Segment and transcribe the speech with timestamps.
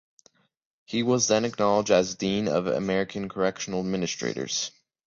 [0.85, 4.71] He was then acknowledged as Dean of American Correctional Administrators.